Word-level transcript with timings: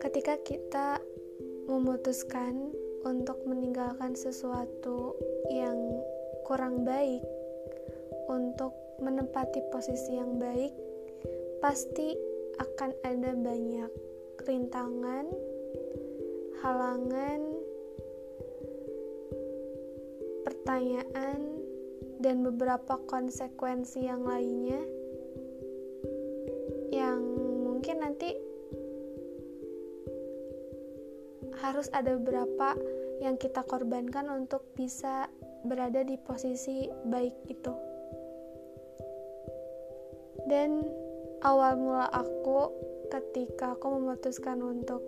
Ketika 0.00 0.40
kita 0.40 0.96
memutuskan 1.68 2.72
untuk 3.04 3.44
meninggalkan 3.44 4.16
sesuatu 4.16 5.12
yang 5.52 5.76
kurang 6.48 6.88
baik 6.88 7.20
untuk 8.32 8.72
menempati 9.04 9.60
posisi 9.68 10.16
yang 10.16 10.40
baik, 10.40 10.72
pasti 11.60 12.16
akan 12.56 12.96
ada 13.04 13.36
banyak 13.36 13.92
rintangan, 14.48 15.28
halangan, 16.64 17.40
pertanyaan, 20.48 21.60
dan 22.20 22.44
beberapa 22.44 23.00
konsekuensi 23.08 24.04
yang 24.04 24.28
lainnya 24.28 24.80
yang 26.92 27.18
mungkin 27.64 28.04
nanti 28.04 28.36
harus 31.64 31.88
ada 31.96 32.16
beberapa 32.20 32.76
yang 33.24 33.40
kita 33.40 33.64
korbankan 33.64 34.28
untuk 34.28 34.64
bisa 34.76 35.28
berada 35.64 36.00
di 36.04 36.16
posisi 36.16 36.88
baik 36.88 37.36
itu. 37.48 37.72
Dan 40.48 40.84
awal 41.44 41.76
mula 41.76 42.08
aku 42.08 42.72
ketika 43.12 43.76
aku 43.76 44.00
memutuskan 44.00 44.60
untuk 44.64 45.04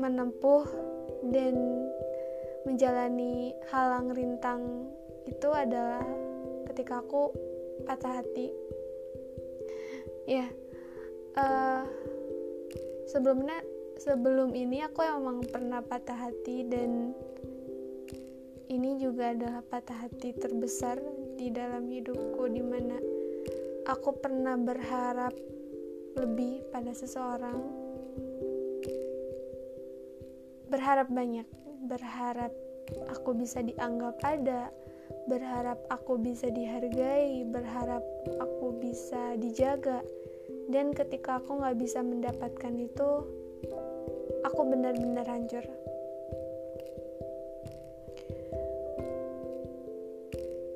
menempuh 0.00 0.64
dan 1.30 1.56
menjalani 2.64 3.52
halang 3.68 4.14
rintang 4.16 4.88
itu 5.26 5.48
adalah 5.50 6.02
ketika 6.70 7.02
aku 7.02 7.30
patah 7.84 8.22
hati. 8.22 8.48
Ya, 10.26 10.46
uh, 11.36 11.82
sebelumnya 13.10 13.58
sebelum 13.98 14.56
ini 14.56 14.82
aku 14.82 15.04
emang 15.04 15.44
pernah 15.46 15.84
patah 15.84 16.30
hati 16.30 16.66
dan 16.66 17.12
ini 18.72 18.96
juga 18.96 19.36
adalah 19.36 19.60
patah 19.66 20.08
hati 20.08 20.32
terbesar 20.32 20.96
di 21.36 21.52
dalam 21.52 21.86
hidupku 21.86 22.48
di 22.48 22.64
mana 22.64 22.96
aku 23.84 24.16
pernah 24.16 24.56
berharap 24.56 25.34
lebih 26.16 26.64
pada 26.72 26.92
seseorang 26.96 27.60
berharap 30.72 31.12
banyak 31.12 31.44
berharap 31.84 32.52
aku 33.12 33.36
bisa 33.36 33.60
dianggap 33.60 34.16
ada 34.24 34.72
berharap 35.28 35.78
aku 35.88 36.18
bisa 36.18 36.50
dihargai 36.50 37.46
berharap 37.48 38.02
aku 38.40 38.76
bisa 38.82 39.38
dijaga 39.38 40.02
dan 40.72 40.94
ketika 40.94 41.40
aku 41.40 41.60
nggak 41.60 41.78
bisa 41.78 42.00
mendapatkan 42.00 42.74
itu 42.78 43.10
aku 44.42 44.60
benar-benar 44.66 45.26
hancur. 45.26 45.64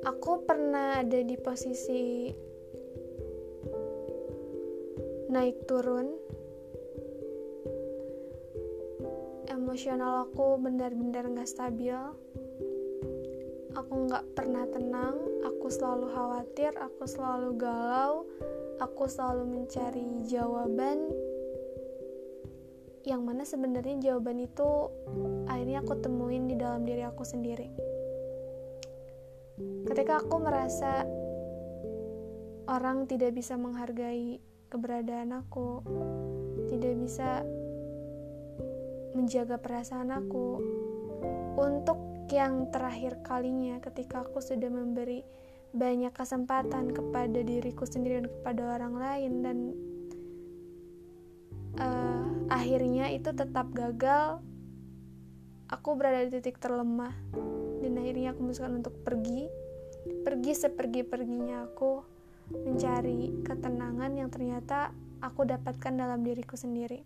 Aku 0.07 0.43
pernah 0.47 1.03
ada 1.03 1.19
di 1.19 1.35
posisi 1.35 2.31
naik 5.27 5.67
turun. 5.67 6.15
Emosional 9.51 10.31
aku 10.31 10.55
benar-benar 10.63 11.27
gak 11.35 11.51
stabil. 11.51 11.95
Aku 13.77 14.09
gak 14.09 14.25
pernah 14.33 14.65
tenang, 14.73 15.21
aku 15.45 15.69
selalu 15.69 16.09
khawatir, 16.09 16.73
aku 16.81 17.05
selalu 17.05 17.61
galau, 17.61 18.25
aku 18.81 19.05
selalu 19.05 19.45
mencari 19.45 20.01
jawaban 20.25 21.13
yang 23.05 23.21
mana 23.23 23.45
sebenarnya 23.45 24.01
jawaban 24.03 24.43
itu 24.43 24.91
akhirnya 25.47 25.79
aku 25.79 25.93
temuin 26.01 26.49
di 26.49 26.57
dalam 26.57 26.83
diri 26.89 27.05
aku 27.05 27.21
sendiri. 27.21 27.69
Ketika 29.85 30.25
aku 30.25 30.35
merasa 30.41 31.05
orang 32.67 33.05
tidak 33.05 33.37
bisa 33.37 33.55
menghargai 33.55 34.41
keberadaan 34.73 35.37
aku, 35.37 35.85
tidak 36.67 36.97
bisa 36.97 37.45
menjaga 39.13 39.55
perasaan 39.61 40.11
aku, 40.11 40.59
untuk 41.57 42.16
yang 42.31 42.69
terakhir 42.73 43.23
kalinya 43.23 43.79
ketika 43.79 44.23
aku 44.27 44.43
sudah 44.43 44.67
memberi 44.67 45.23
banyak 45.75 46.11
kesempatan 46.15 46.91
kepada 46.95 47.39
diriku 47.43 47.83
sendiri 47.83 48.23
dan 48.23 48.29
kepada 48.31 48.61
orang 48.79 48.93
lain 48.95 49.33
dan 49.43 49.57
uh, 51.79 52.25
akhirnya 52.47 53.11
itu 53.11 53.29
tetap 53.35 53.67
gagal 53.75 54.39
aku 55.67 55.89
berada 55.99 56.23
di 56.27 56.39
titik 56.39 56.59
terlemah 56.63 57.11
dan 57.83 57.93
akhirnya 57.99 58.33
aku 58.33 58.39
memutuskan 58.43 58.79
untuk 58.79 58.95
pergi. 59.03 59.47
Pergi 60.23 60.51
sepergi-perginya 60.55 61.67
aku 61.67 61.99
mencari 62.47 63.43
ketenangan 63.43 64.11
yang 64.15 64.31
ternyata 64.31 64.95
aku 65.19 65.43
dapatkan 65.43 65.93
dalam 65.99 66.23
diriku 66.23 66.55
sendiri. 66.55 67.03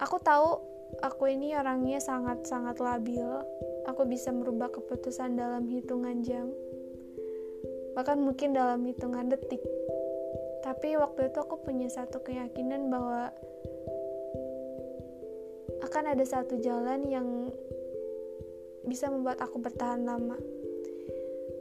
Aku 0.00 0.16
tahu 0.20 0.79
aku 0.98 1.30
ini 1.30 1.54
orangnya 1.54 2.02
sangat-sangat 2.02 2.82
labil. 2.82 3.26
Aku 3.86 4.02
bisa 4.04 4.34
merubah 4.34 4.68
keputusan 4.74 5.38
dalam 5.38 5.70
hitungan 5.70 6.20
jam. 6.26 6.50
Bahkan 7.94 8.18
mungkin 8.18 8.52
dalam 8.52 8.82
hitungan 8.82 9.30
detik. 9.30 9.62
Tapi 10.60 10.98
waktu 10.98 11.32
itu 11.32 11.38
aku 11.40 11.62
punya 11.64 11.88
satu 11.88 12.20
keyakinan 12.20 12.92
bahwa 12.92 13.32
akan 15.80 16.04
ada 16.12 16.24
satu 16.26 16.60
jalan 16.60 17.08
yang 17.08 17.48
bisa 18.84 19.08
membuat 19.08 19.40
aku 19.40 19.58
bertahan 19.58 20.04
lama. 20.04 20.36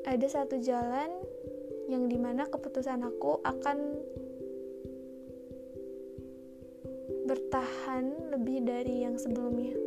Ada 0.03 0.43
satu 0.43 0.59
jalan 0.59 1.09
yang 1.89 2.05
di 2.05 2.21
mana 2.21 2.45
keputusan 2.45 3.01
aku 3.01 3.41
akan 3.41 3.97
bertahan 7.29 8.33
lebih 8.33 8.65
dari 8.65 9.05
yang 9.05 9.13
sebelumnya. 9.21 9.77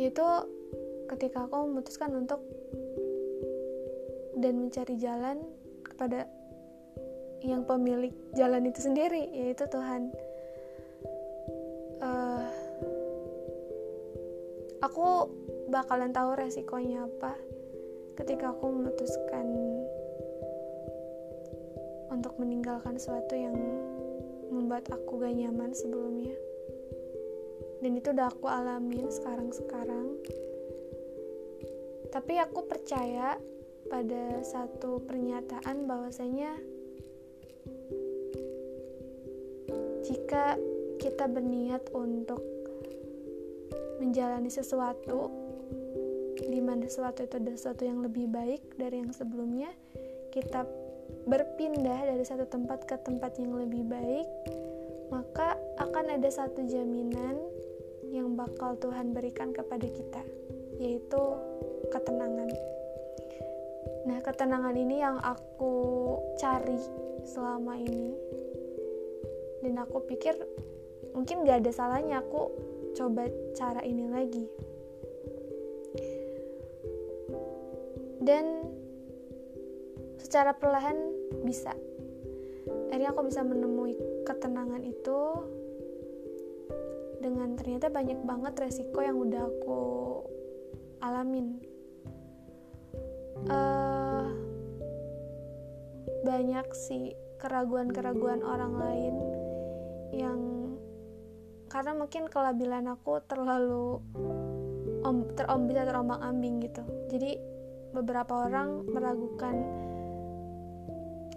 Yaitu 0.00 0.24
ketika 1.12 1.44
aku 1.44 1.68
memutuskan 1.68 2.16
untuk 2.16 2.40
dan 4.40 4.56
mencari 4.56 4.96
jalan 4.96 5.44
kepada 5.84 6.24
yang 7.44 7.68
pemilik 7.68 8.14
jalan 8.32 8.64
itu 8.64 8.80
sendiri 8.80 9.28
yaitu 9.34 9.68
Tuhan 9.68 10.08
uh, 12.00 12.46
aku 14.80 15.30
bakalan 15.68 16.14
tahu 16.14 16.38
resikonya 16.38 17.04
apa 17.06 17.34
ketika 18.16 18.54
aku 18.54 18.70
memutuskan 18.70 19.46
untuk 22.14 22.34
meninggalkan 22.38 22.94
sesuatu 22.94 23.34
yang 23.34 23.54
membuat 24.52 24.92
aku 24.92 25.16
gak 25.16 25.32
nyaman 25.32 25.72
sebelumnya. 25.72 26.36
Dan 27.80 27.98
itu 27.98 28.12
udah 28.12 28.28
aku 28.28 28.46
alamin 28.46 29.08
sekarang-sekarang. 29.08 30.20
Tapi 32.12 32.36
aku 32.36 32.68
percaya 32.68 33.40
pada 33.88 34.44
satu 34.44 35.00
pernyataan 35.02 35.88
bahwasanya 35.88 36.54
jika 40.04 40.60
kita 41.00 41.26
berniat 41.26 41.88
untuk 41.96 42.44
menjalani 43.98 44.52
sesuatu 44.52 45.32
di 46.38 46.60
mana 46.60 46.86
sesuatu 46.86 47.22
itu 47.24 47.34
adalah 47.38 47.58
sesuatu 47.58 47.82
yang 47.86 48.02
lebih 48.02 48.28
baik 48.28 48.76
dari 48.76 49.00
yang 49.00 49.14
sebelumnya 49.14 49.70
kita 50.34 50.66
berpindah 51.28 52.02
dari 52.02 52.24
satu 52.26 52.46
tempat 52.50 52.84
ke 52.84 52.96
tempat 53.00 53.38
yang 53.38 53.54
lebih 53.54 53.86
baik 53.86 54.28
maka 55.12 55.60
akan 55.76 56.16
ada 56.16 56.30
satu 56.32 56.64
jaminan 56.64 57.36
yang 58.08 58.32
bakal 58.32 58.76
Tuhan 58.80 59.12
berikan 59.12 59.52
kepada 59.52 59.84
kita 59.84 60.22
yaitu 60.80 61.22
ketenangan. 61.92 62.48
Nah 64.08 64.18
ketenangan 64.24 64.74
ini 64.74 65.04
yang 65.04 65.20
aku 65.20 65.74
cari 66.40 66.80
selama 67.28 67.76
ini. 67.76 68.16
Dan 69.62 69.78
aku 69.78 70.02
pikir 70.10 70.34
mungkin 71.14 71.46
gak 71.46 71.62
ada 71.62 71.70
salahnya 71.70 72.24
aku 72.24 72.50
coba 72.96 73.28
cara 73.54 73.84
ini 73.84 74.10
lagi. 74.10 74.46
Dan 78.22 78.70
secara 80.22 80.54
perlahan 80.54 80.94
bisa. 81.42 81.74
Akhirnya 82.88 83.10
aku 83.10 83.26
bisa 83.26 83.42
menemui 83.42 83.98
ketenangan 84.22 84.86
itu 84.86 85.20
dengan 87.18 87.58
ternyata 87.58 87.90
banyak 87.90 88.22
banget 88.22 88.54
resiko 88.62 89.02
yang 89.02 89.18
udah 89.18 89.42
aku 89.42 89.82
alamin. 91.02 91.58
Uh, 93.50 94.30
banyak 96.22 96.66
sih 96.70 97.18
keraguan-keraguan 97.42 98.46
orang 98.46 98.78
lain 98.78 99.14
yang 100.14 100.40
karena 101.66 101.96
mungkin 101.96 102.30
kelabilan 102.30 102.86
aku 102.86 103.18
terlalu 103.26 103.98
om, 105.02 105.26
terombang-ambing 105.34 106.62
gitu. 106.62 106.84
Jadi 107.10 107.34
beberapa 107.90 108.46
orang 108.46 108.86
meragukan 108.86 109.56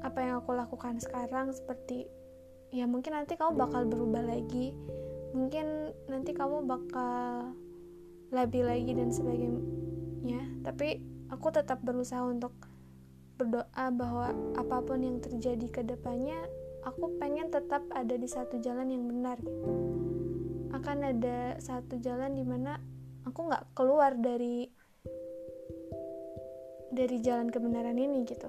apa 0.06 0.22
yang 0.22 0.46
aku 0.46 0.54
lakukan 0.54 1.02
sekarang 1.02 1.50
seperti 1.50 2.06
ya 2.70 2.86
mungkin 2.86 3.18
nanti 3.18 3.34
kamu 3.34 3.58
bakal 3.58 3.90
berubah 3.90 4.22
lagi. 4.22 4.78
Mungkin 5.34 5.92
nanti 6.08 6.32
kamu 6.32 6.64
bakal 6.70 7.52
lebih 8.30 8.70
lagi 8.70 8.94
dan 8.94 9.10
sebagainya. 9.10 10.42
Tapi 10.62 11.02
aku 11.34 11.48
tetap 11.50 11.82
berusaha 11.82 12.22
untuk 12.22 12.54
berdoa 13.36 13.92
bahwa 13.92 14.32
apa 14.56 14.78
pun 14.86 15.04
yang 15.04 15.20
terjadi 15.20 15.68
ke 15.68 15.82
depannya 15.84 16.40
aku 16.86 17.20
pengen 17.20 17.52
tetap 17.52 17.84
ada 17.92 18.16
di 18.16 18.30
satu 18.30 18.62
jalan 18.62 18.94
yang 18.94 19.04
benar 19.10 19.42
gitu. 19.42 19.70
Akan 20.72 21.02
ada 21.02 21.58
satu 21.58 21.98
jalan 22.00 22.38
di 22.38 22.46
mana 22.46 22.78
aku 23.26 23.50
nggak 23.50 23.74
keluar 23.74 24.14
dari 24.16 24.70
dari 26.96 27.18
jalan 27.20 27.52
kebenaran 27.52 28.00
ini 28.00 28.24
gitu 28.24 28.48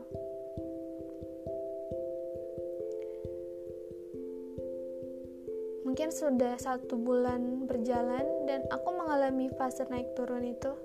mungkin 5.96 6.12
sudah 6.12 6.60
satu 6.60 7.00
bulan 7.00 7.64
berjalan 7.64 8.44
dan 8.44 8.68
aku 8.68 9.00
mengalami 9.00 9.48
fase 9.56 9.80
naik 9.88 10.12
turun 10.12 10.44
itu. 10.44 10.76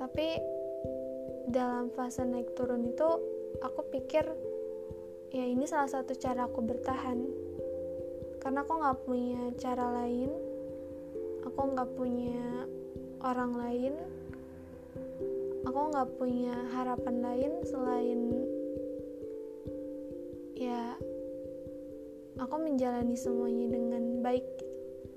Tapi 0.00 0.40
dalam 1.52 1.92
fase 1.92 2.24
naik 2.24 2.56
turun 2.56 2.96
itu 2.96 3.04
aku 3.60 3.92
pikir 3.92 4.24
ya 5.36 5.44
ini 5.44 5.68
salah 5.68 5.92
satu 5.92 6.16
cara 6.16 6.48
aku 6.48 6.64
bertahan. 6.64 7.28
Karena 8.40 8.64
aku 8.64 8.72
nggak 8.80 8.98
punya 9.04 9.52
cara 9.60 9.84
lain 9.92 10.32
aku 11.44 11.60
nggak 11.76 11.90
punya 11.92 12.64
orang 13.20 13.52
lain 13.52 14.00
aku 15.68 15.80
nggak 15.92 16.08
punya 16.16 16.56
harapan 16.72 17.16
lain 17.20 17.52
selain 17.68 18.20
ya 20.56 20.96
aku 22.36 22.56
menjalani 22.60 23.16
semuanya 23.16 23.72
dengan 23.72 24.20
baik 24.20 24.44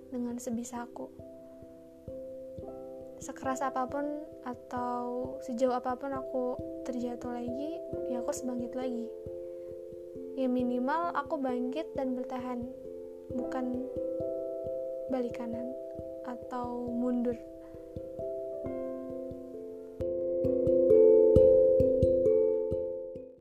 dengan 0.09 0.39
sebisa 0.39 0.87
aku. 0.87 1.11
Sekeras 3.19 3.59
apa 3.59 3.83
pun 3.91 4.23
atau 4.47 5.35
sejauh 5.43 5.75
apa 5.75 5.99
pun 5.99 6.15
aku 6.15 6.55
terjatuh 6.87 7.35
lagi 7.35 7.79
ya 8.07 8.23
aku 8.23 8.31
sebangkit 8.31 8.73
lagi. 8.73 9.05
Ya 10.39 10.47
minimal 10.47 11.11
aku 11.11 11.35
bangkit 11.35 11.91
dan 11.99 12.15
bertahan 12.15 12.63
bukan 13.35 13.83
balik 15.11 15.35
kanan 15.35 15.75
atau 16.23 16.87
mundur 16.87 17.35